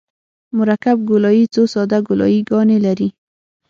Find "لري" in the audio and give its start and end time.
2.85-3.07